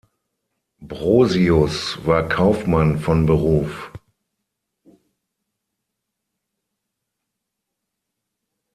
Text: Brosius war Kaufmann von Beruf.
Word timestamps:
Brosius 0.81 2.03
war 2.07 2.27
Kaufmann 2.27 2.97
von 2.97 3.27
Beruf. 3.27 3.91